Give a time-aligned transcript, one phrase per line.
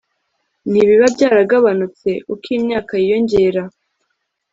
[0.69, 3.63] ntibiba byaragabanutse uko imyaka yiyongera